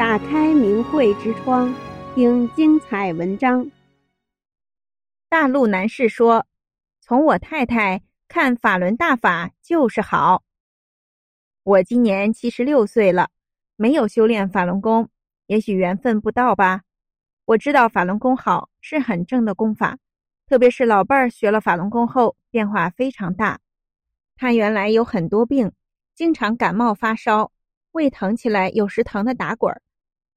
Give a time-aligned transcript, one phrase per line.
[0.00, 1.74] 打开明慧之窗，
[2.14, 3.70] 听精彩文章。
[5.28, 6.46] 大陆男士说
[7.02, 10.42] ：“从我太太看法轮大法就是好。”
[11.64, 13.28] 我今年七十六岁了，
[13.76, 15.10] 没有修炼法轮功，
[15.44, 16.80] 也许缘分不到吧。
[17.44, 19.98] 我知道法轮功好，是很正的功法，
[20.46, 23.60] 特别是老伴儿学了法轮功后，变化非常大。
[24.34, 25.70] 他原来有很多病，
[26.14, 27.52] 经常感冒发烧，
[27.92, 29.82] 胃疼起来有时疼得打滚儿。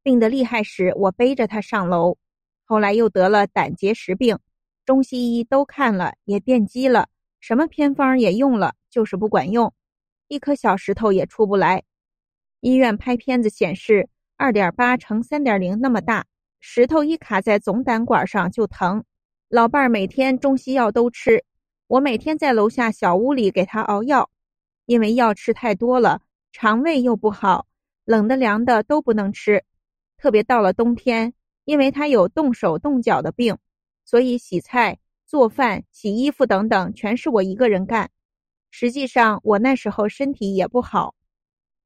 [0.03, 2.17] 病得厉害时，我背着他上楼。
[2.65, 4.37] 后来又得了胆结石病，
[4.85, 7.07] 中西医都看了，也电击了，
[7.39, 9.73] 什么偏方也用了，就是不管用，
[10.27, 11.83] 一颗小石头也出不来。
[12.59, 16.25] 医院拍片子显示，二点八乘三点零那么大，
[16.59, 19.03] 石头一卡在总胆管上就疼。
[19.47, 21.43] 老伴儿每天中西药都吃，
[21.87, 24.29] 我每天在楼下小屋里给他熬药，
[24.85, 27.67] 因为药吃太多了，肠胃又不好，
[28.05, 29.63] 冷的凉的都不能吃。
[30.23, 31.33] 特别到了冬天，
[31.65, 33.57] 因为他有动手动脚的病，
[34.05, 38.09] 所以洗菜、做饭、洗衣服等等全是我一个人干。
[38.71, 41.13] 实际上，我那时候身体也不好。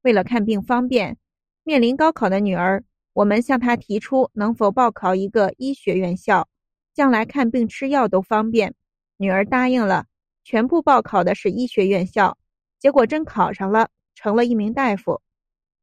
[0.02, 1.18] 为了看病方便，
[1.64, 6.48] 面临高考的女儿，我们向她提出能否报考一个医学院校，
[6.94, 8.72] 将来看病吃药都方便。
[9.16, 10.06] 女儿答应了，
[10.44, 12.38] 全部报考的是医学院校。
[12.78, 15.20] 结果真考上了，成了一名大夫。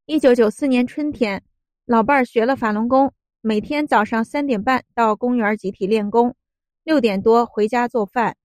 [0.05, 1.43] 一九九四年春天。
[1.85, 6.35] 老伴儿学了法轮功，每天早上三点半到公园集体练功，
[6.83, 8.35] 六点多回家做饭，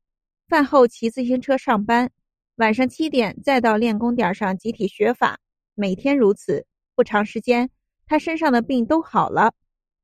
[0.47, 2.10] 饭后骑自行车上班，
[2.56, 5.38] 晚上七点再到练功点上集体学法，
[5.74, 6.66] 每天如此。
[6.94, 7.70] 不长时间，
[8.06, 9.54] 他身上的病都好了。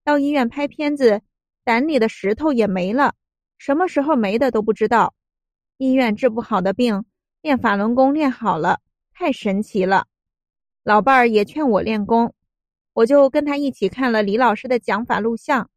[0.02, 1.20] 到医院拍片子，
[1.62, 3.12] 胆里的石头也没了，
[3.58, 5.12] 什么时候没的都不知道。
[5.76, 7.04] 医院治不好的病，
[7.42, 8.80] 练法轮功练好了，
[9.12, 10.06] 太神奇了。
[10.82, 12.32] 老伴儿也劝我练功。
[12.96, 15.68] 我就跟他一起看了李老师的讲法录像，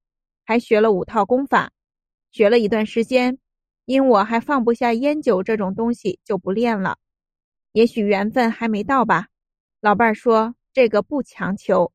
[0.46, 1.70] 还学了五套功法，
[2.32, 3.38] 学了一段时间，
[3.84, 6.98] 因我还放不下烟酒这种东西，就不练了。
[7.74, 9.28] 也许缘分还没到吧。
[9.82, 11.92] 老伴儿说这个不强求。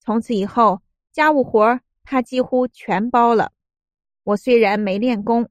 [0.00, 0.80] 从此以后，
[1.12, 3.52] 家务活他几乎全包了。
[4.22, 5.50] 我虽然没练功，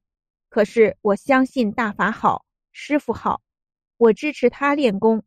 [0.50, 3.44] 可是我相信大法好，师傅好，
[3.98, 5.24] 我支持他练功。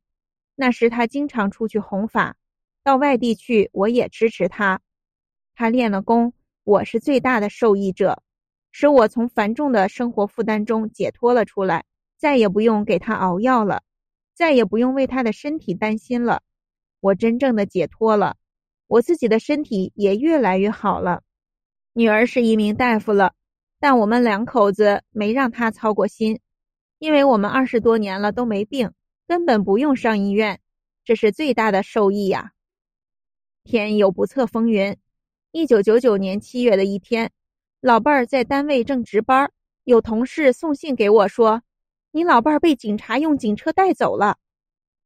[0.56, 2.34] 那时他经常出去弘法。
[2.88, 4.80] 到外地去，我也支持他。
[5.54, 6.32] 他练了功，
[6.64, 8.22] 我是最大的受益者，
[8.72, 11.84] 使我从繁重的生活负担中解脱了出来，
[12.16, 13.82] 再也不用给他熬药了，
[14.34, 16.40] 再也不用为他的身体担心了。
[17.00, 18.38] 我真正的解脱了，
[18.86, 21.20] 我自己的身体也越来越好了。
[21.92, 23.34] 女儿是一名大夫了，
[23.78, 26.40] 但我们两口子没让她操过心，
[26.98, 28.90] 因为我们二十多年了都没病，
[29.26, 30.58] 根本不用上医院，
[31.04, 32.52] 这是最大的受益呀。
[33.68, 34.96] 天有不测风云。
[35.52, 37.30] 一九九九年七月的一天，
[37.82, 39.52] 老伴儿在单位正值班，
[39.84, 41.60] 有同事送信给我说
[42.10, 44.38] ：“你老伴儿被警察用警车带走了。”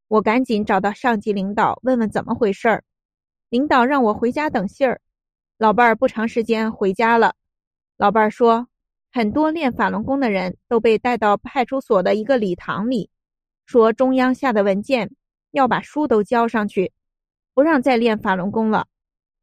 [0.07, 2.85] 我赶紧找到上级领导问问怎么回事儿。
[3.49, 5.01] 领导让我回家等信儿。
[5.57, 7.35] 老伴儿不长时间回家了。
[7.97, 8.65] 老伴儿说，
[9.11, 13.09] 很多练法轮功的人都被带到派出所的一个礼堂里，
[13.65, 15.13] 说中央下的文件
[15.51, 16.93] 要把书都交上去。
[17.53, 18.87] 不让再练法轮功了。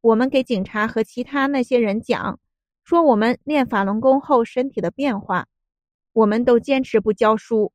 [0.01, 2.39] 我们给警察和其他那些人讲，
[2.83, 5.47] 说我们练法轮功后身体的变化，
[6.13, 7.71] 我们都坚持不教书。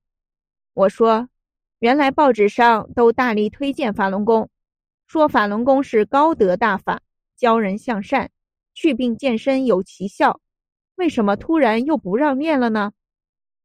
[0.74, 1.28] 我说，
[1.78, 4.50] 原来报纸上都大力推荐法轮功，
[5.06, 7.00] 说法轮功是高德大法，
[7.36, 8.30] 教人向善，
[8.74, 10.40] 去病健身有奇效。
[10.96, 12.92] 为什么突然又不让练了呢？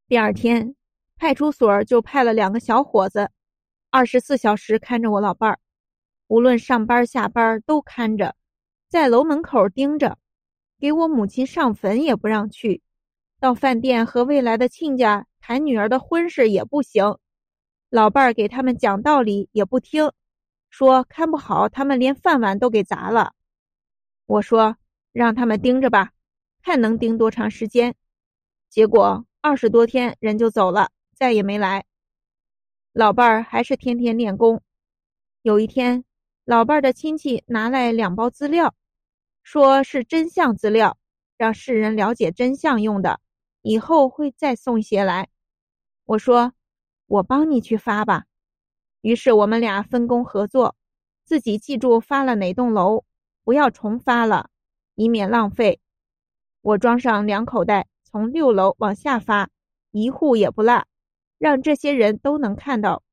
[0.07, 0.75] 第二天，
[1.15, 3.31] 派出所就派了两个小伙子，
[3.89, 5.59] 二十四小时看着我老伴儿。
[6.31, 8.37] 无论上班下班都看着，
[8.87, 10.17] 在楼门口盯着，
[10.79, 12.81] 给我母亲上坟也不让去，
[13.37, 17.17] 到饭店和未来的亲家谈女儿的婚事也不行，
[17.89, 20.09] 老伴儿给他们讲道理也不听，
[20.69, 23.33] 说看不好他们连饭碗都给砸了。
[24.25, 24.77] 我说
[25.11, 26.13] 让他们盯着吧，
[26.63, 27.93] 看能盯多长时间。
[28.69, 31.83] 结果二十多天人就走了，再也没来。
[32.93, 34.61] 老伴儿还是天天练功。
[35.41, 36.05] 有一天。
[36.43, 38.73] 老伴儿的亲戚拿来两包资料，
[39.43, 40.97] 说是真相资料，
[41.37, 43.19] 让世人了解真相用的。
[43.61, 45.29] 以后会再送些来。
[46.03, 46.51] 我说，
[47.05, 48.25] 我帮你去发吧。
[49.01, 50.75] 于是我们俩分工合作，
[51.23, 53.05] 自己记住发了哪栋楼，
[53.43, 54.49] 不要重发了，
[54.95, 55.79] 以免浪费。
[56.61, 59.51] 我装上两口袋，从六楼往下发，
[59.91, 60.87] 一户也不落，
[61.37, 63.03] 让这些人都能看到。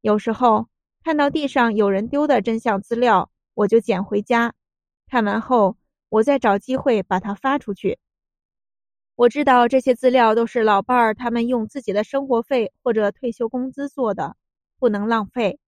[0.00, 0.71] 有时候。
[1.04, 4.54] 看到地上有人丢的真相资料，我就捡回家，
[5.08, 5.76] 看完后，
[6.08, 7.98] 我再找机会把它发出去。
[9.16, 14.36] 我知道这些资料都是老伴儿他们用自己的生活费或者退休工资做的，
[14.78, 15.58] 不能浪费。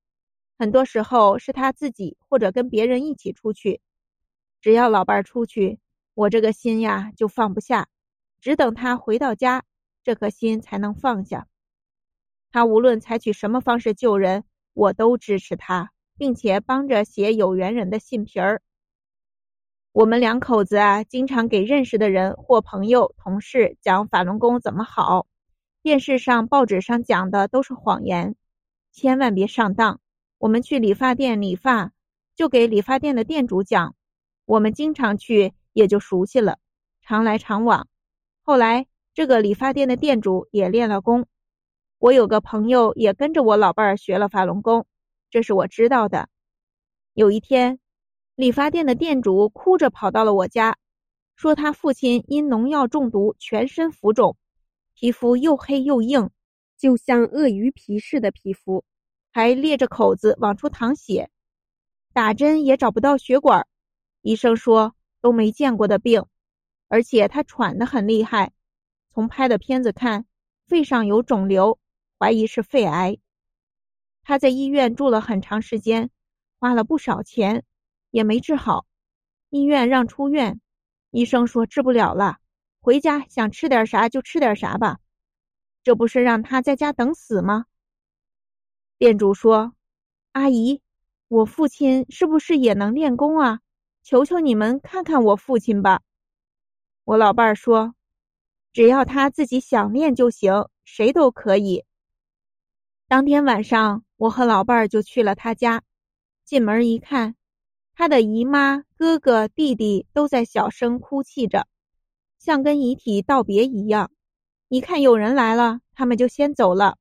[0.56, 3.80] 很多时候是他自己或者跟别人一起出去，
[4.60, 5.80] 只要老伴儿出去，
[6.14, 7.88] 我这个心呀就放不下，
[8.40, 9.64] 只等他回到家，
[10.04, 11.48] 这颗心才能放下。
[12.52, 14.44] 他无论采取什么方式救人，
[14.75, 18.61] 我都支持他，并且帮着写有缘人的信皮儿。
[19.93, 25.26] 我们两口子啊，经常给认识的人或朋友、同事讲法轮功怎么好。
[25.82, 28.35] 电视上、报纸上讲的都是谎言，
[28.91, 30.00] 千万别上当。
[30.38, 31.93] 我们去理发店理发，
[32.35, 33.94] 就给理发店的店主讲。
[34.47, 36.59] 我们经常去，也就熟悉了，
[37.00, 37.87] 常来常往。
[38.43, 41.26] 后来，这个理发店的店主也练了功。
[42.04, 44.84] 我有个朋友也跟着我老伴儿学了法轮功，
[45.30, 46.28] 这是我知道的。
[47.14, 47.78] 有一天，
[48.34, 50.76] 理发店的店主哭着跑到了我家，
[51.34, 54.36] 说他父亲因农药中毒，全身浮肿，
[54.92, 56.28] 皮肤又黑又硬，
[56.76, 58.84] 就像鳄鱼皮似的皮肤，
[59.32, 61.30] 还裂着口子往出淌血，
[62.12, 63.66] 打针也找不到血管，
[64.20, 66.26] 医生说都没见过的病，
[66.88, 68.52] 而且他喘得很厉害，
[69.14, 70.26] 从拍的片子看，
[70.66, 71.78] 肺上有肿瘤，
[72.19, 73.19] 怀疑是肺癌。
[74.22, 76.11] 他在医院住了很长时间，
[76.58, 77.64] 花了不少钱。
[78.11, 78.87] 也没治好，
[79.50, 80.61] 医院让出院，
[81.11, 82.38] 医生说治不了了，
[82.81, 85.00] 回家想吃点啥就吃点啥吧，
[85.82, 87.64] 这不是让他在家等死吗？
[88.99, 89.75] 店主说
[90.31, 90.81] ：“阿姨，
[91.26, 93.58] 我父亲是不是也能练功啊？
[94.05, 96.02] 求求你们看看我父亲吧。”
[97.02, 97.96] 我老伴儿说
[98.72, 101.84] ：“只要他自己想练就行，谁都可以。”
[103.14, 105.84] 当天晚上，我和老伴儿就去了他家，
[106.44, 107.37] 进门一看。
[107.94, 111.69] 他的姨妈、哥哥、弟弟都在小声哭泣着，
[112.40, 114.11] 像跟遗体道别一样。
[114.66, 116.96] 一看有人来了，他们就先走了。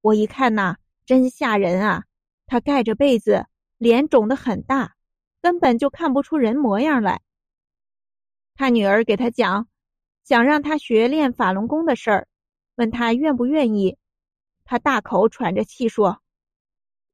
[0.00, 2.04] 我一看呐，真吓人啊！
[2.46, 3.44] 他盖着被子，
[3.76, 4.94] 脸肿得很大，
[5.42, 7.20] 根本就看不出人模样来。
[8.54, 9.68] 他女儿给他讲，
[10.24, 12.28] 想让他学练法轮功的事儿，
[12.76, 13.98] 问他愿不愿意。
[14.64, 16.20] 他大口喘着气说：“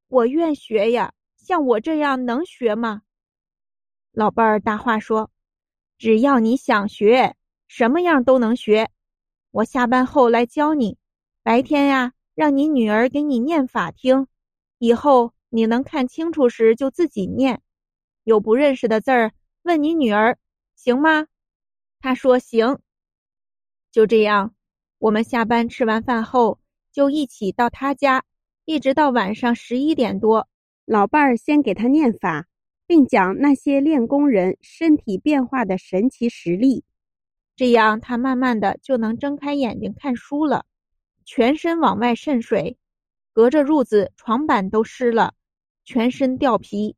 [0.07, 3.01] 我愿学呀，像我这样能学吗？”
[4.11, 5.29] 老伴儿大话说
[5.97, 7.35] ：“只要你想学，
[7.67, 8.89] 什么样都能学。
[9.51, 10.97] 我下班后来教你，
[11.43, 14.27] 白天呀，让你女儿给你念法听。
[14.77, 17.61] 以后你能看清楚时就自己念，
[18.23, 20.37] 有不认识的字儿，问你女儿，
[20.75, 21.27] 行吗？”
[21.99, 22.79] 她说：“行。”
[23.91, 24.53] 就这样，
[24.99, 26.59] 我们下班吃完饭后
[26.99, 28.25] 就一起到他家，
[28.65, 30.49] 一直到晚上十一点多。
[30.83, 32.45] 老伴儿先给他念法。
[32.85, 36.83] 并讲那些练功人身体变化的神奇实例，
[37.55, 40.65] 这样他慢慢的就能睁开眼睛看书了，
[41.23, 42.75] 全身往外渗水，
[43.31, 45.35] 隔着褥子床板都湿了，
[45.85, 46.97] 全身掉皮。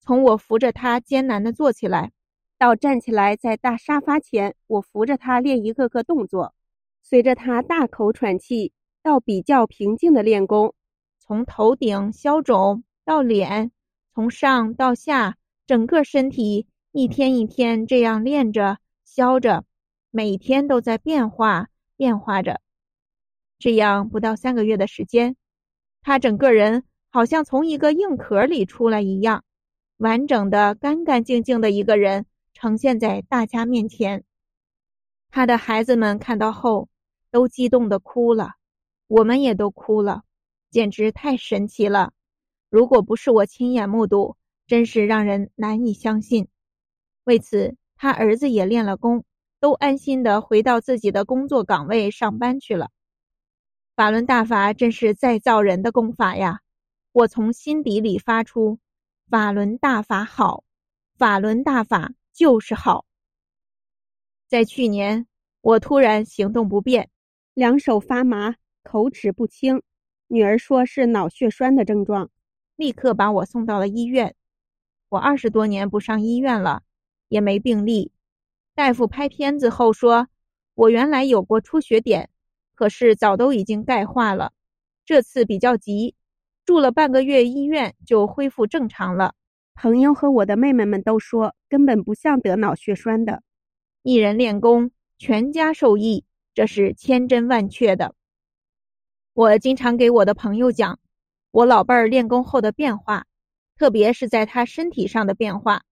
[0.00, 2.10] 从我扶着他艰难的坐起来，
[2.58, 6.54] 到站起来在大沙发前，我扶着他练一个个动作，
[7.02, 10.74] 随着他大口喘气，到比较平静的练功，
[11.18, 13.72] 从头顶消肿到脸。
[14.12, 15.36] 从上到下，
[15.66, 19.64] 整个身体一天一天这样练着、消着，
[20.10, 22.60] 每天都在变化、变化着。
[23.58, 25.36] 这样不到三个月的时间，
[26.02, 29.44] 他整个人好像从一个硬壳里出来一样，
[29.98, 34.24] 完整的、干干净净的一个人呈现在大家面前。
[35.30, 36.88] 他的孩子们看到后
[37.30, 38.54] 都激动的哭了，
[39.10, 40.22] 我们也都哭了，
[40.70, 42.12] 简直太神奇了。
[42.68, 44.36] 如果不是我亲眼目睹，
[44.68, 46.46] 真是让人难以相信。
[47.24, 49.24] 为此，他儿子也练了功，
[49.58, 52.90] 都安心的回到自己的工作岗位上班去了。
[53.96, 56.60] 法轮大法真是再造人的功法呀！
[57.10, 58.78] 我从心底里发出：
[59.28, 60.62] 法轮大法好，
[61.18, 63.04] 法轮大法就是好。
[64.46, 65.26] 在去年，
[65.62, 67.10] 我突然行动不便，
[67.54, 68.54] 两手发麻，
[68.90, 69.82] 口齿不清，
[70.26, 72.28] 女儿说是脑血栓的症状。
[72.74, 74.34] 立刻把我送到了医院。
[75.08, 76.82] 我二十多年不上医院了，
[77.28, 78.10] 也没病历。
[78.74, 80.26] 大夫拍片子后说，
[80.74, 82.30] 我原来有过出血点，
[82.74, 84.52] 可是早都已经钙化了。
[85.04, 86.16] 这次比较急，
[86.64, 89.36] 住了半个月医院就恢复正常了。
[89.72, 93.44] 朋友和我的妹妹们都说，根本不像得脑血栓的。
[94.02, 98.16] 一人练功，全家受益，这是千真万确的。
[99.34, 100.98] 我经常给我的朋友讲。
[101.52, 103.24] 我老伴儿练功后的变化，
[103.76, 105.82] 特别是在他身体上的变化。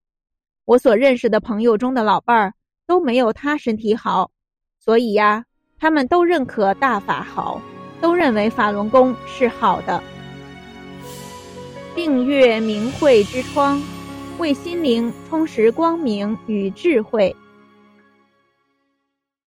[0.64, 2.54] 我所认识的朋友中的老伴儿
[2.86, 4.30] 都没有他身体好，
[4.78, 5.44] 所以呀，
[5.78, 7.60] 他们都认可大法好，
[8.00, 10.02] 都认为法轮功是好的。
[11.94, 13.82] 订阅明慧之窗，
[14.38, 17.34] 为心灵充实光明与智慧。